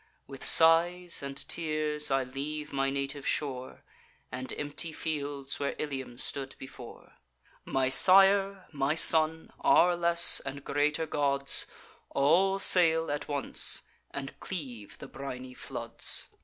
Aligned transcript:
With 0.25 0.43
sighs 0.43 1.21
and 1.21 1.37
tears 1.47 2.09
I 2.09 2.23
leave 2.23 2.73
my 2.73 2.89
native 2.89 3.27
shore, 3.27 3.83
And 4.31 4.51
empty 4.57 4.91
fields, 4.91 5.59
where 5.59 5.75
Ilium 5.77 6.17
stood 6.17 6.55
before. 6.57 7.17
My 7.65 7.89
sire, 7.89 8.65
my 8.71 8.95
son, 8.95 9.51
our 9.59 9.95
less 9.95 10.39
and 10.39 10.63
greater 10.65 11.05
gods, 11.05 11.67
All 12.09 12.57
sail 12.57 13.11
at 13.11 13.27
once, 13.27 13.83
and 14.09 14.39
cleave 14.39 14.97
the 14.97 15.07
briny 15.07 15.53
floods. 15.53 16.29